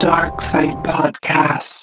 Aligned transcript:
Dark 0.00 0.40
Side 0.40 0.82
Podcast. 0.82 1.79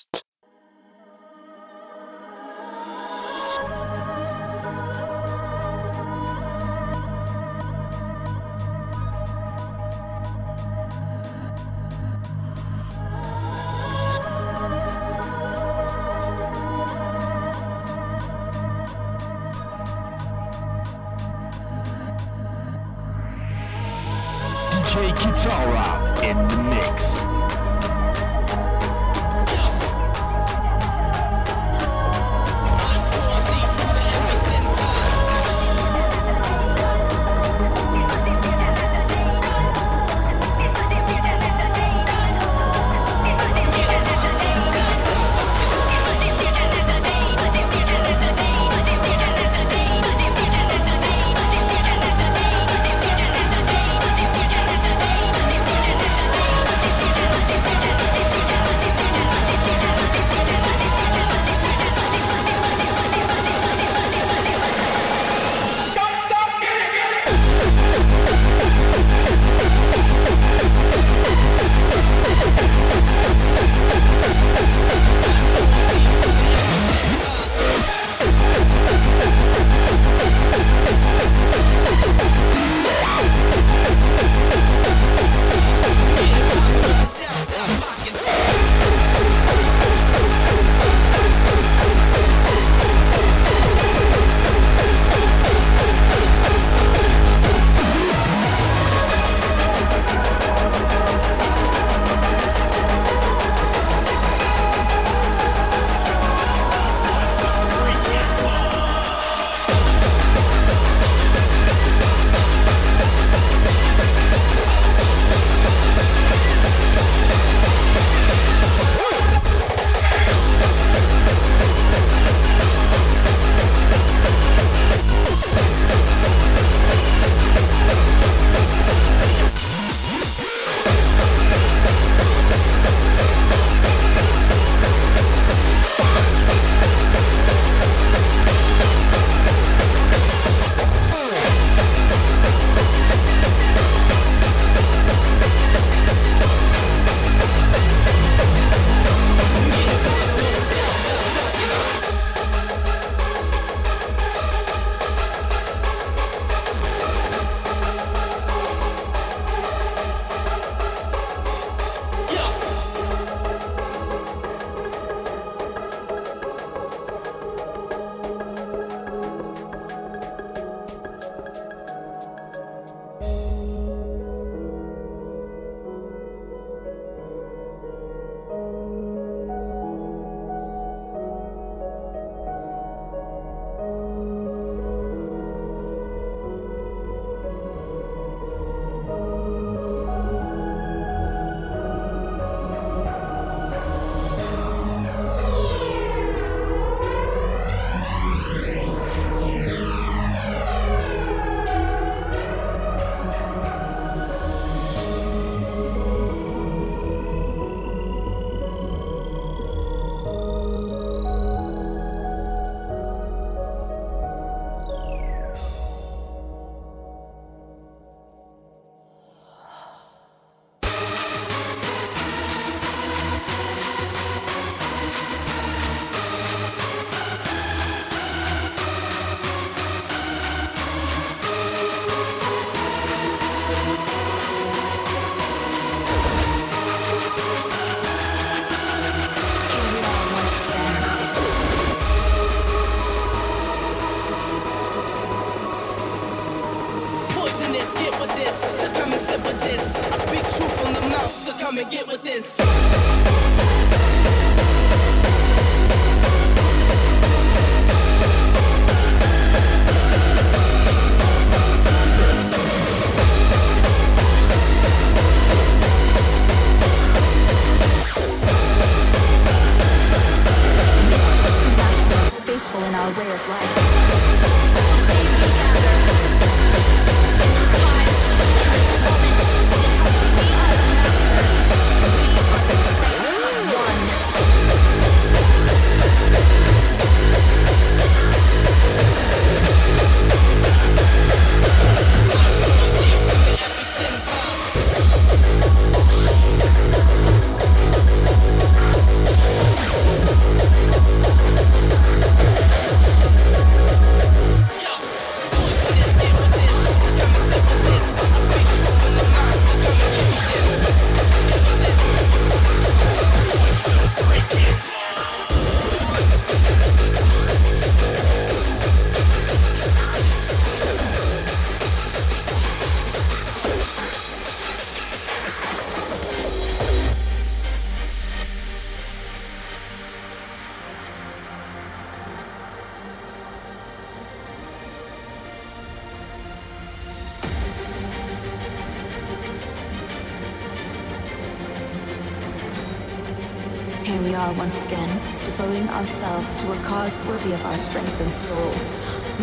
We 344.27 344.35
are 344.35 344.51
once 344.59 344.75
again, 344.83 345.07
devoting 345.47 345.88
ourselves 345.88 346.51
to 346.59 346.65
a 346.68 346.79
cause 346.83 347.15
worthy 347.27 347.53
of 347.53 347.63
our 347.63 347.79
strength 347.79 348.19
and 348.19 348.33
soul. 348.44 348.71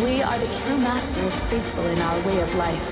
We 0.05 0.21
are 0.21 0.37
the 0.37 0.45
true 0.45 0.77
masters, 0.77 1.33
faithful 1.49 1.85
in 1.89 1.97
our 1.97 2.19
way 2.21 2.37
of 2.37 2.53
life. 2.53 2.85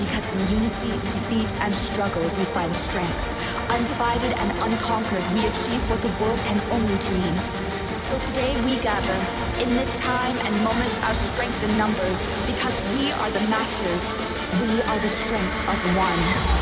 Because 0.00 0.24
in 0.24 0.56
unity, 0.56 0.88
defeat, 1.12 1.50
and 1.60 1.74
struggle, 1.74 2.24
we 2.24 2.44
find 2.56 2.72
strength. 2.72 3.20
Undivided 3.68 4.32
and 4.40 4.50
unconquered, 4.72 5.26
we 5.36 5.44
achieve 5.44 5.82
what 5.92 6.00
the 6.00 6.12
world 6.16 6.40
can 6.48 6.60
only 6.72 6.96
dream. 6.96 7.34
So 8.08 8.16
today 8.32 8.56
we 8.64 8.80
gather, 8.80 9.18
in 9.60 9.68
this 9.76 9.90
time 10.00 10.32
and 10.32 10.54
moment, 10.64 10.94
our 11.04 11.16
strength 11.28 11.60
in 11.60 11.76
numbers, 11.76 12.18
because 12.48 12.76
we 12.96 13.12
are 13.12 13.30
the 13.36 13.44
masters. 13.52 14.04
We 14.64 14.80
are 14.80 15.00
the 15.04 15.12
strength 15.12 15.54
of 15.68 15.76
one. 15.92 16.57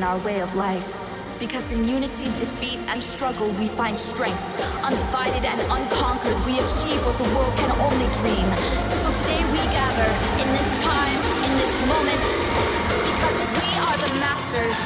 In 0.00 0.04
our 0.04 0.18
way 0.24 0.40
of 0.40 0.54
life. 0.54 0.96
Because 1.38 1.70
in 1.70 1.86
unity, 1.86 2.24
defeat, 2.40 2.78
and 2.88 3.02
struggle, 3.02 3.48
we 3.60 3.68
find 3.68 4.00
strength. 4.00 4.40
Undivided 4.82 5.44
and 5.44 5.60
unconquered, 5.60 6.40
we 6.46 6.54
achieve 6.56 7.04
what 7.04 7.18
the 7.18 7.28
world 7.36 7.54
can 7.60 7.70
only 7.84 8.08
dream. 8.24 8.48
So 9.04 9.12
today 9.20 9.44
we 9.52 9.60
gather, 9.76 10.08
in 10.40 10.48
this 10.56 10.70
time, 10.80 11.20
in 11.44 11.52
this 11.60 11.74
moment, 11.92 12.22
because 13.12 13.38
we 13.60 13.68
are 13.84 13.96
the 14.00 14.10
masters. 14.24 14.78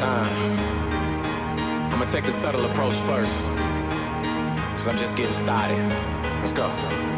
Time. 0.00 1.92
I'm 1.92 1.98
gonna 1.98 2.06
take 2.06 2.24
the 2.24 2.32
subtle 2.32 2.64
approach 2.64 2.96
first. 2.96 3.52
Cause 4.72 4.88
I'm 4.88 4.96
just 4.96 5.14
getting 5.14 5.32
started. 5.32 5.78
Let's 6.40 6.54
go. 6.54 7.09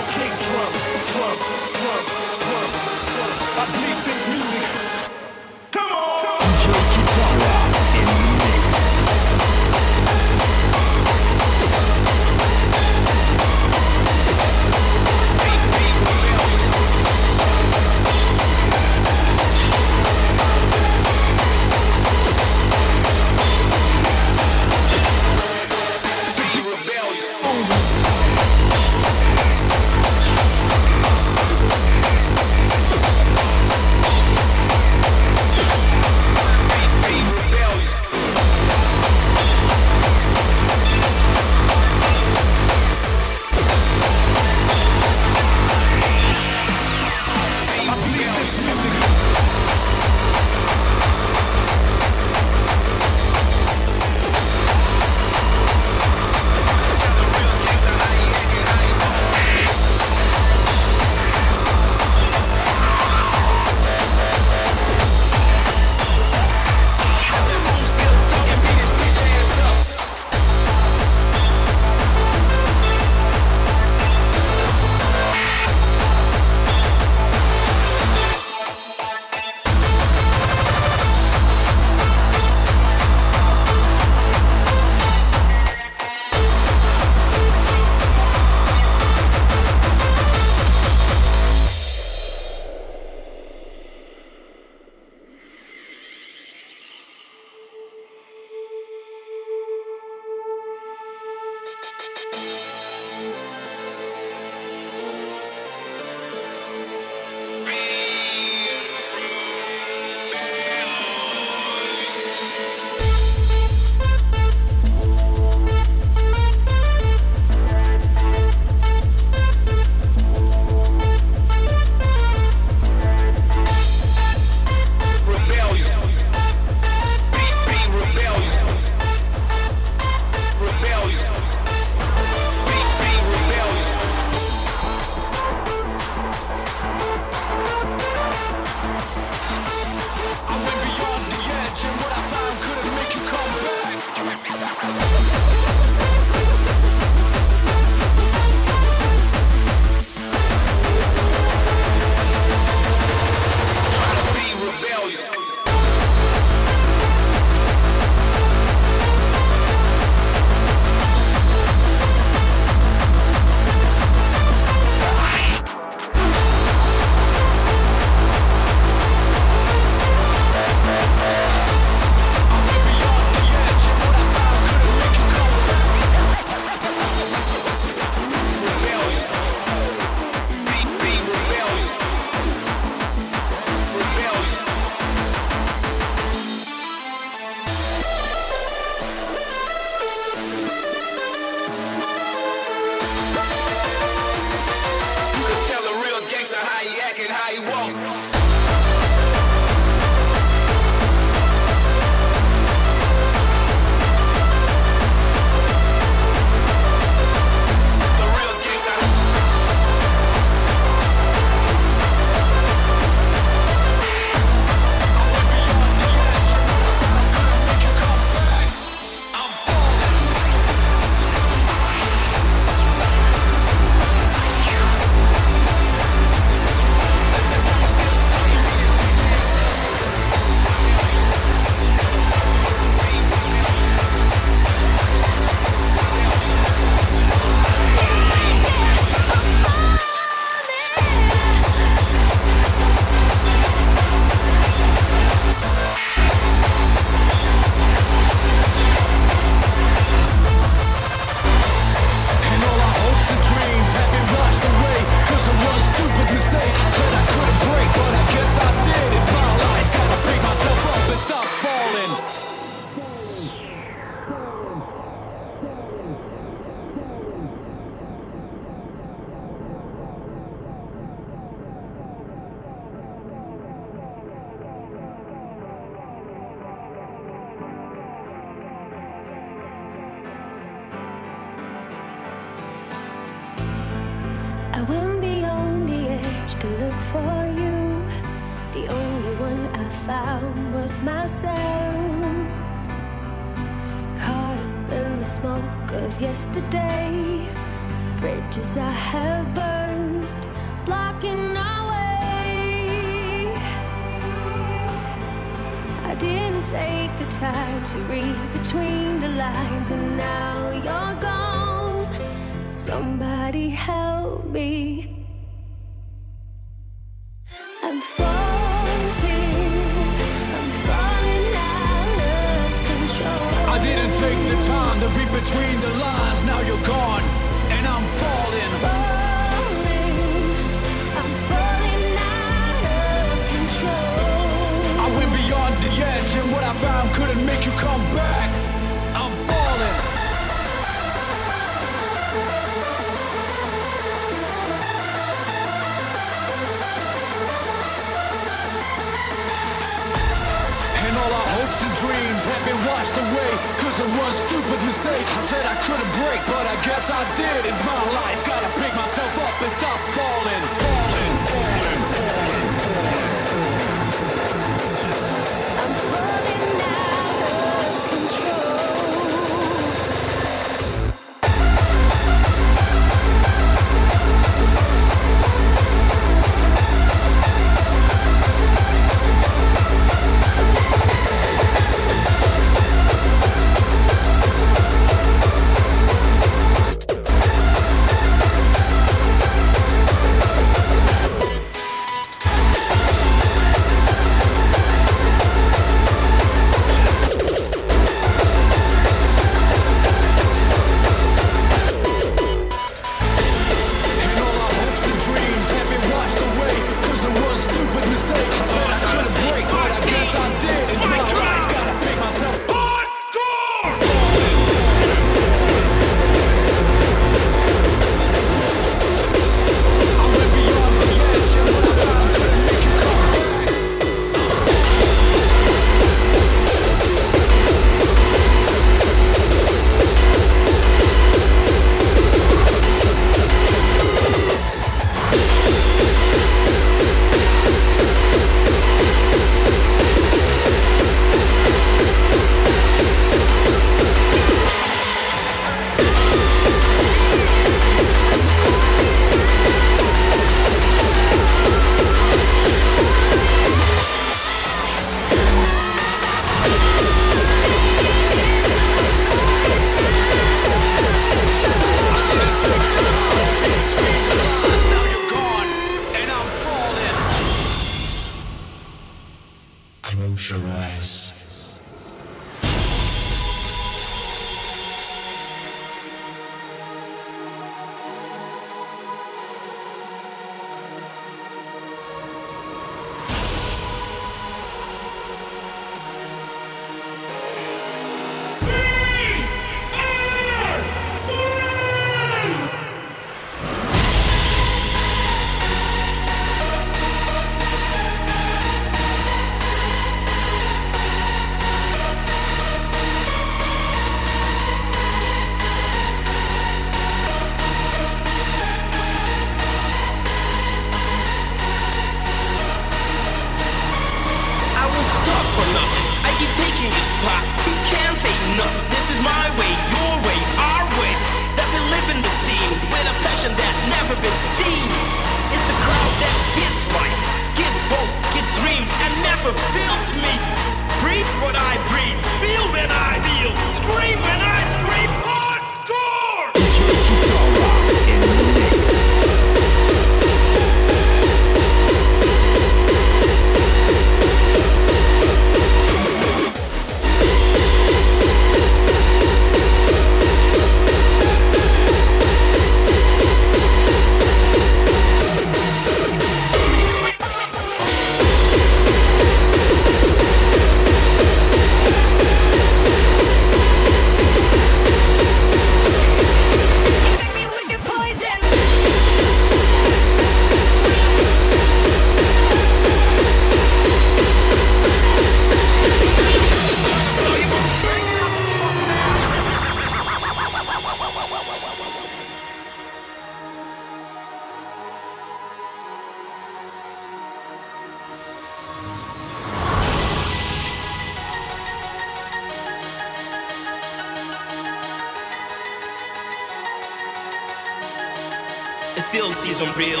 Sees 599.02 599.60
unreal. 599.60 600.00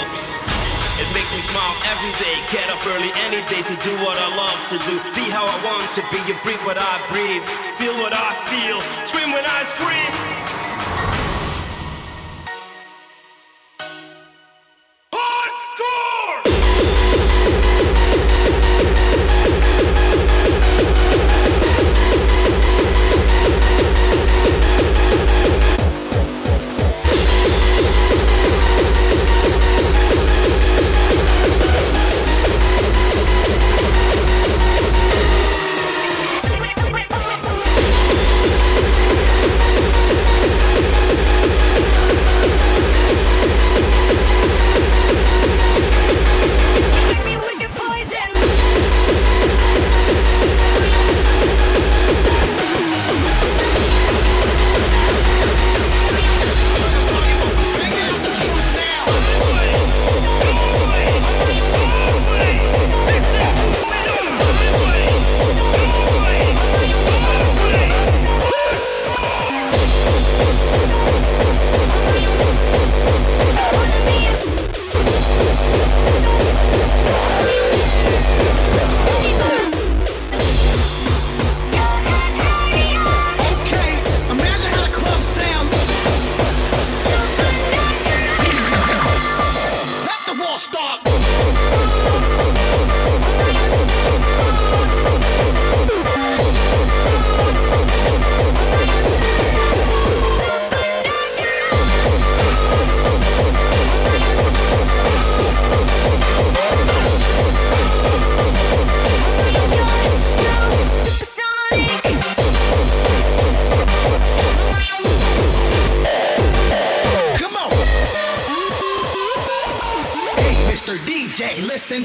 It 1.00 1.08
makes 1.14 1.32
me 1.32 1.40
smile 1.48 1.74
every 1.88 2.12
day. 2.20 2.36
Get 2.52 2.68
up 2.68 2.84
early 2.86 3.10
any 3.24 3.40
day 3.48 3.62
to 3.62 3.74
do 3.82 3.92
what 4.04 4.18
I 4.18 4.28
love 4.36 4.60
to 4.68 4.76
do. 4.84 4.94
Be 5.14 5.30
how 5.30 5.46
I 5.46 5.56
want 5.64 5.88
to 5.96 6.02
be. 6.12 6.18
You 6.28 6.36
breathe 6.42 6.60
what 6.66 6.76
I 6.76 7.00
breathe. 7.08 7.42
Feel 7.78 7.94
what 8.02 8.12
I 8.12 8.34
feel. 8.52 8.80
Scream 9.08 9.32
when 9.32 9.44
I 9.44 9.62
scream. 9.62 10.39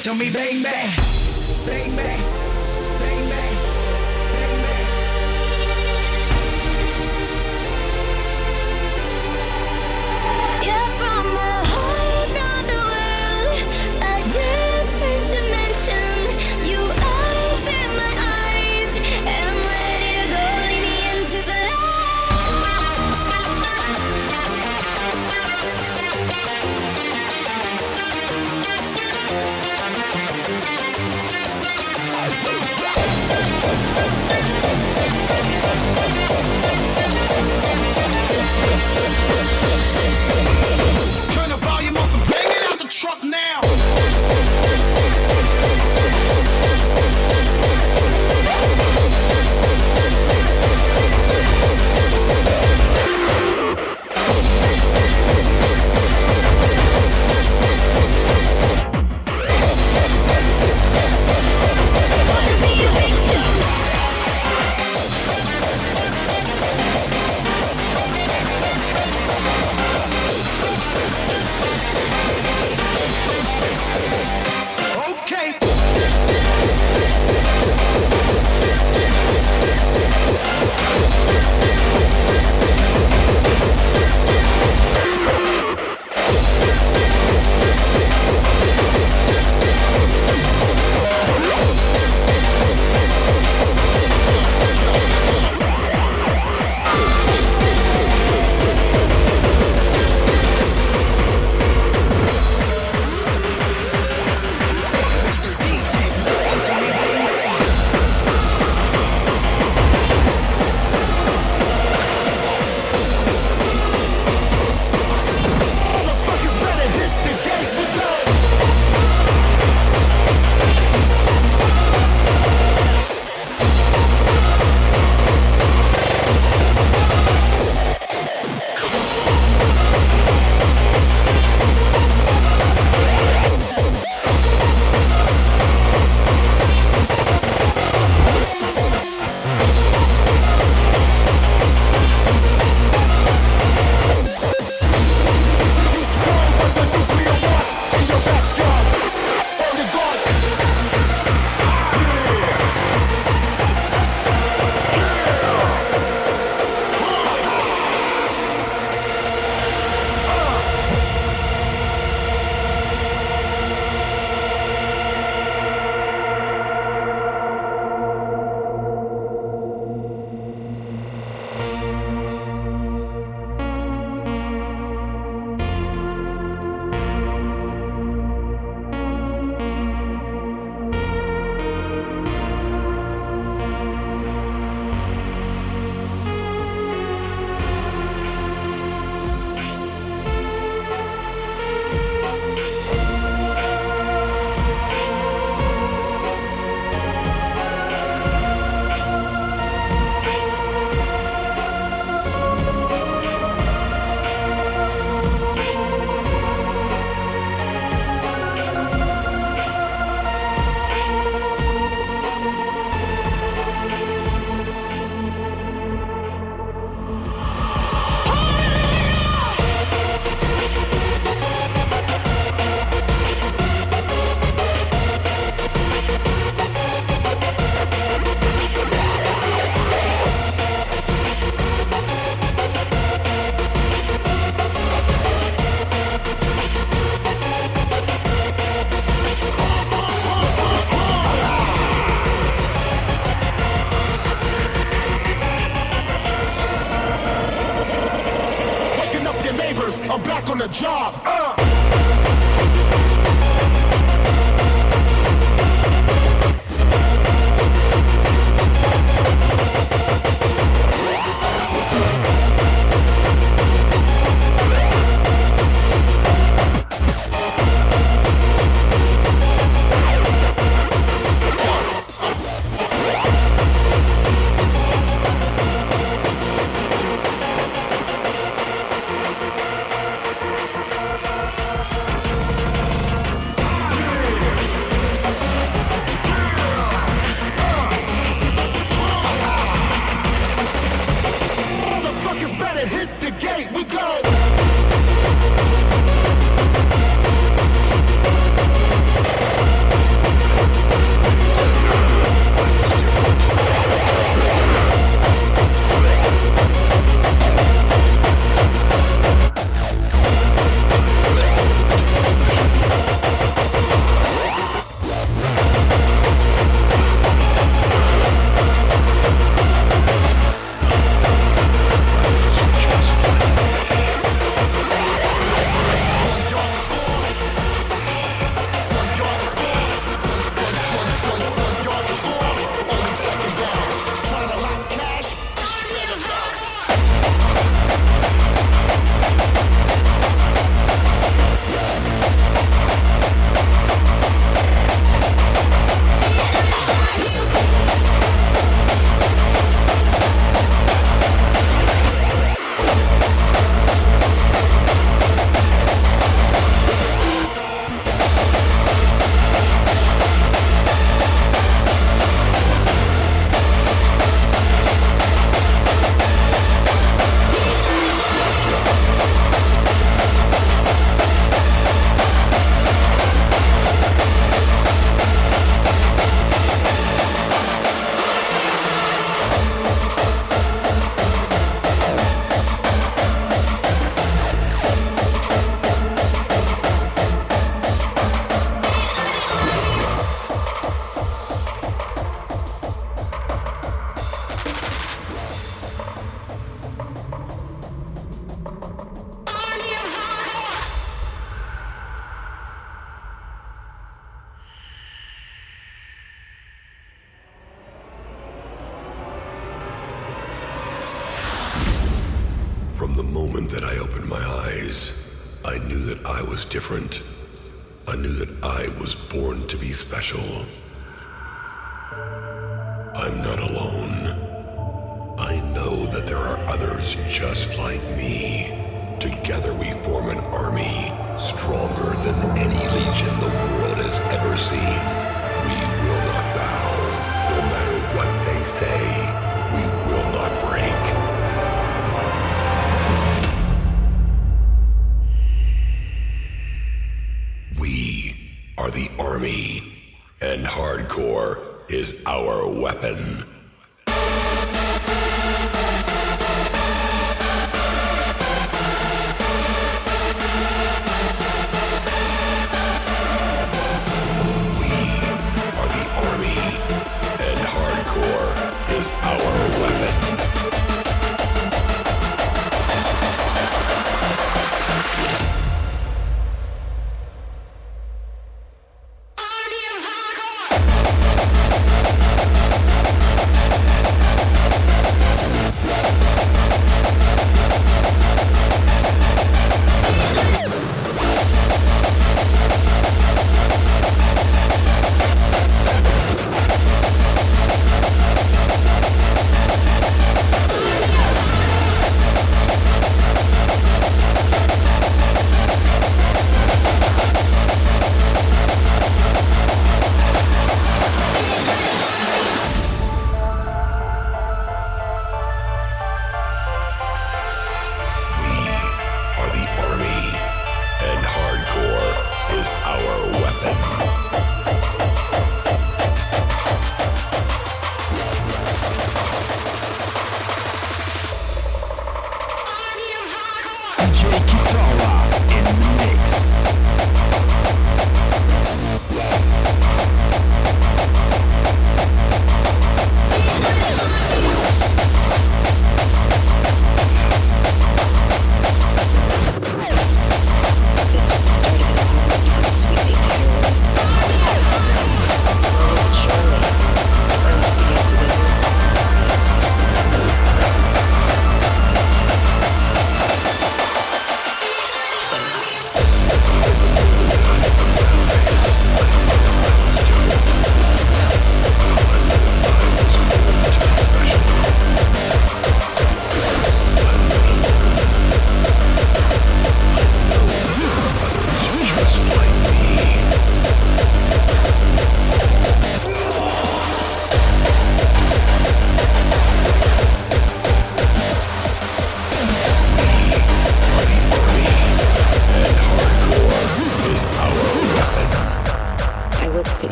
To 0.00 0.14
me, 0.14 0.30
bang 0.30 0.62
bang, 0.62 0.96
bang 1.66 1.96
bang. 1.96 2.43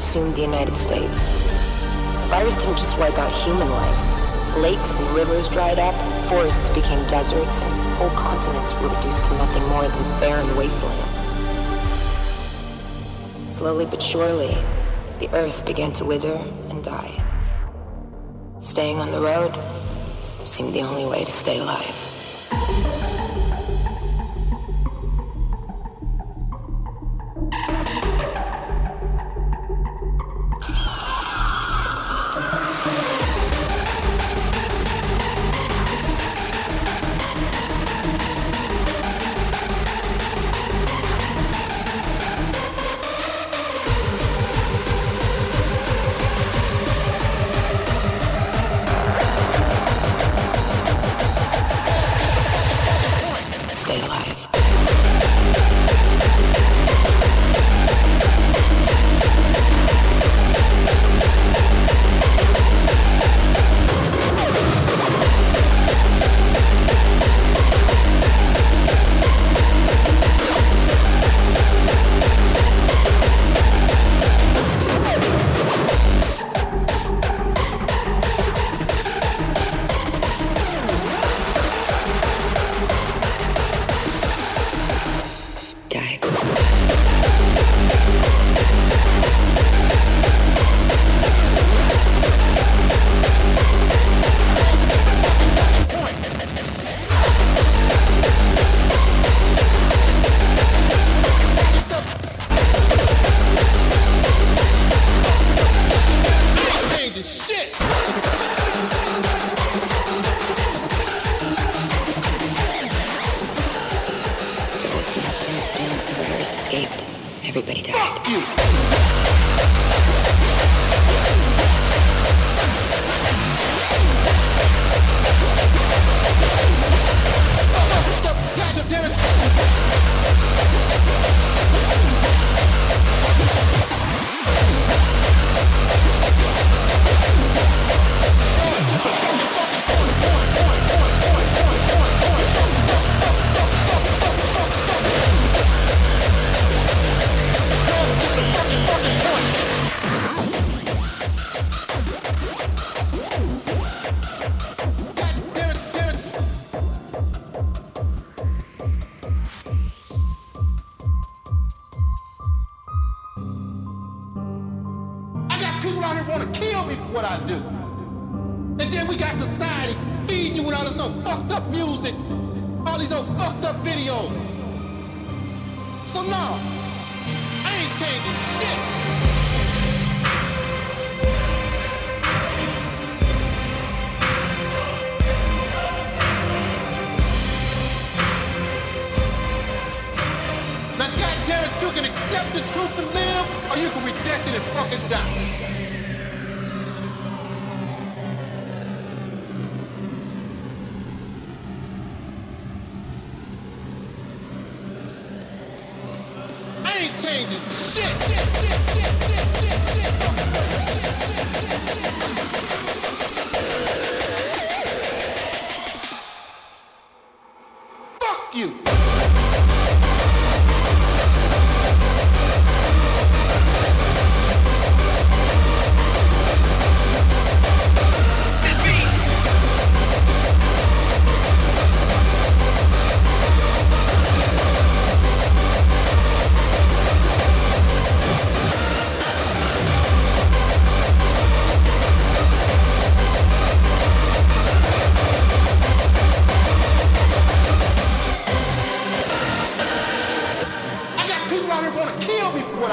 consumed 0.00 0.34
the 0.34 0.40
United 0.40 0.74
States. 0.74 1.28
The 1.28 2.28
virus 2.32 2.56
didn't 2.56 2.78
just 2.78 2.98
wipe 2.98 3.18
out 3.18 3.30
human 3.30 3.68
life. 3.68 4.56
Lakes 4.56 4.98
and 4.98 5.06
rivers 5.10 5.46
dried 5.46 5.78
up, 5.78 5.94
forests 6.26 6.70
became 6.70 7.06
deserts, 7.06 7.60
and 7.60 7.70
whole 7.98 8.08
continents 8.16 8.72
were 8.80 8.88
reduced 8.88 9.26
to 9.26 9.32
nothing 9.34 9.62
more 9.68 9.86
than 9.86 10.20
barren 10.20 10.56
wastelands. 10.56 11.36
Slowly 13.54 13.84
but 13.84 14.02
surely, 14.02 14.56
the 15.18 15.28
earth 15.34 15.66
began 15.66 15.92
to 15.92 16.06
wither 16.06 16.42
and 16.70 16.82
die. 16.82 17.12
Staying 18.58 19.00
on 19.00 19.10
the 19.12 19.20
road 19.20 19.52
seemed 20.46 20.72
the 20.72 20.80
only 20.80 21.04
way 21.04 21.26
to 21.26 21.30
stay 21.30 21.58
alive. 21.58 22.09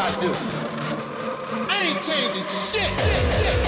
I 0.08 0.22
do. 0.22 0.32
I 1.70 1.88
ain't 1.88 1.99
changing 1.99 2.47
shit. 2.47 3.66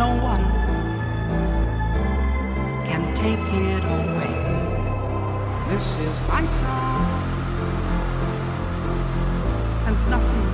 No 0.00 0.14
one 0.32 0.46
can 2.88 3.02
take 3.14 3.48
it 3.68 3.84
away. 3.98 4.36
This 5.68 5.86
is 6.08 6.14
my 6.26 6.42
song, 6.60 7.04
and 9.86 9.96
nothing 10.14 10.52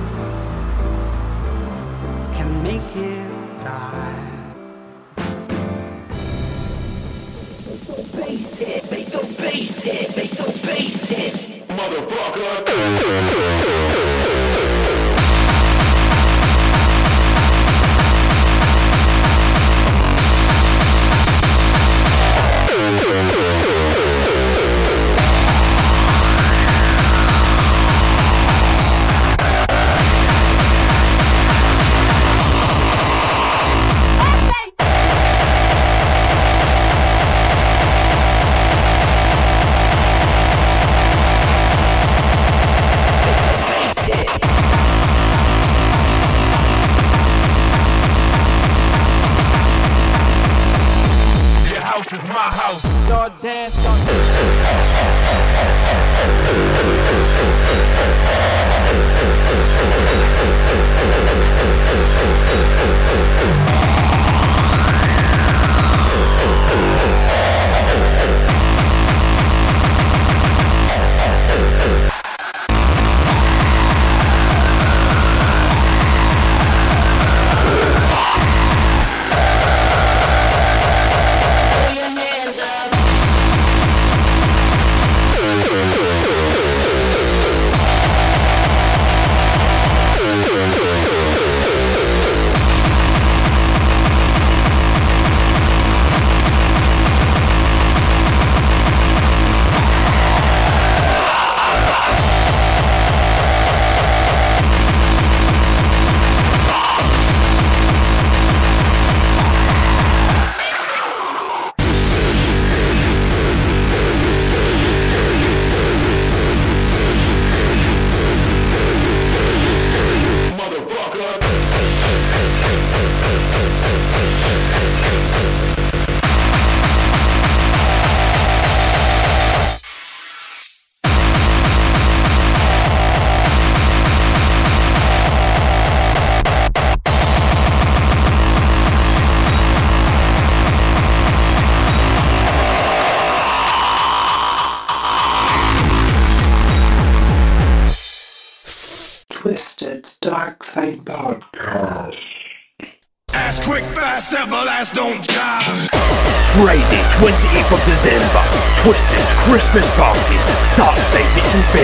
can 2.35 2.49
make 2.61 2.91
it 2.97 3.63
die. 3.63 4.16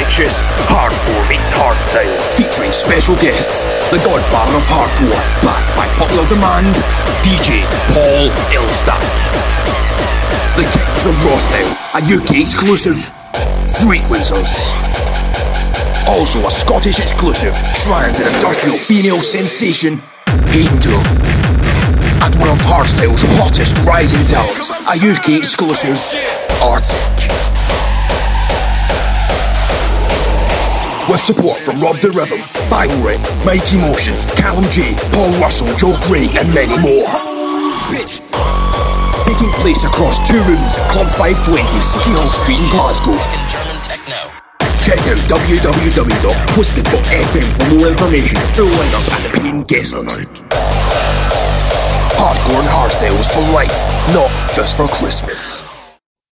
Infexious, 0.04 0.42
Hardcore 0.68 1.30
meets 1.30 1.50
Hardstyle. 1.50 2.12
Featuring 2.36 2.74
special 2.74 3.16
guests, 3.24 3.64
the 3.88 4.04
Godfather 4.04 4.58
of 4.60 4.64
Hardcore, 4.68 5.16
backed 5.40 5.72
by 5.80 5.88
popular 5.96 6.28
demand, 6.28 6.76
DJ 7.24 7.64
Paul 7.96 8.28
Elstak. 8.52 9.00
The 10.60 10.68
Kings 10.76 11.06
of 11.08 11.16
Raw 11.24 11.40
Style, 11.40 11.72
a 11.96 12.04
UK 12.04 12.44
exclusive, 12.44 12.98
Frequencerz. 13.80 14.76
Also 16.10 16.46
a 16.46 16.52
Scottish 16.52 17.00
exclusive, 17.00 17.56
trans 17.74 18.20
and 18.20 18.28
industrial 18.36 18.78
female 18.80 19.22
sensation, 19.22 20.04
Angel 20.52 21.00
and 22.24 22.36
one 22.40 22.50
of 22.50 22.60
Hardstyle's 22.60 23.24
hottest 23.40 23.80
rising 23.88 24.20
talents, 24.28 24.70
a 24.84 25.00
UK 25.00 25.40
exclusive, 25.40 25.96
Arctic. 26.62 27.13
With 31.10 31.20
support 31.20 31.60
from 31.60 31.76
Rob 31.84 32.00
the 32.00 32.16
Rhythm, 32.16 32.40
Biorip, 32.72 33.20
Mike 33.44 33.68
Emotion, 33.76 34.16
Callum 34.40 34.64
G, 34.72 34.96
Paul 35.12 35.36
Russell, 35.36 35.68
Joe 35.76 36.00
Craig, 36.08 36.32
and 36.40 36.48
many 36.56 36.80
more. 36.80 37.04
Taking 39.20 39.52
place 39.60 39.84
across 39.84 40.24
two 40.24 40.40
rooms 40.48 40.80
at 40.80 40.88
Club 40.96 41.12
520, 41.20 41.60
City 41.84 42.16
Hall 42.16 42.32
Street 42.32 42.56
in 42.56 42.72
Glasgow. 42.72 43.20
Check 44.80 45.04
out 45.12 45.20
www.twisted.fm 45.28 47.48
for 47.52 47.68
more 47.76 47.92
information, 47.92 48.40
full 48.56 48.72
lineup, 48.72 49.04
and 49.20 49.28
the 49.28 49.32
paying 49.36 49.68
guest 49.68 50.00
list. 50.00 50.32
Hardcore 52.16 52.64
and 52.64 52.72
hardstyles 52.72 53.28
for 53.28 53.44
life, 53.52 53.76
not 54.16 54.32
just 54.56 54.80
for 54.80 54.88
Christmas. 54.88 55.73